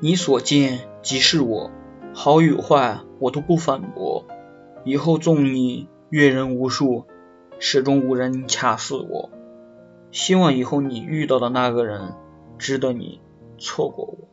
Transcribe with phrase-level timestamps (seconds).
[0.00, 1.70] 你所见即是我
[2.12, 4.26] 好与坏我都不反驳。
[4.84, 7.06] 以后纵你阅人无数
[7.58, 9.30] 始终无人恰似我。
[10.10, 12.14] 希望以后你遇到的那个人
[12.58, 13.20] 值得你
[13.58, 14.23] 错过我。